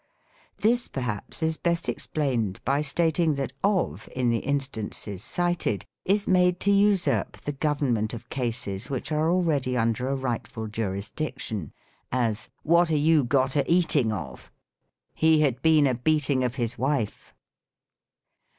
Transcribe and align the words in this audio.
This, 0.57 0.87
perhaps, 0.87 1.43
is 1.43 1.57
best 1.57 1.87
explained 1.87 2.59
by 2.65 2.81
stating 2.81 3.35
that 3.35 3.53
of, 3.63 4.09
in 4.15 4.31
the 4.31 4.39
instances 4.39 5.23
cited, 5.23 5.85
is 6.05 6.27
made 6.27 6.59
to 6.61 6.71
usurp 6.71 7.33
the 7.37 7.51
government 7.51 8.11
of 8.15 8.27
cases 8.31 8.89
which 8.89 9.11
are 9.11 9.29
already 9.29 9.77
under 9.77 10.07
a 10.07 10.15
rightful 10.15 10.65
jurisdiction: 10.65 11.71
as," 12.11 12.49
What 12.71 12.89
are 12.89 12.95
you 12.97 13.23
got 13.23 13.55
a 13.55 13.71
eating 13.71 14.11
of?"" 14.11 14.51
He 15.23 15.41
had 15.41 15.61
been 15.61 15.85
a 15.85 15.93
beating 15.93 16.43
of 16.43 16.55
his 16.55 16.79
wife." 16.79 17.35